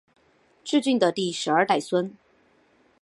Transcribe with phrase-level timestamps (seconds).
[0.65, 2.17] 挚峻的第十二代孙。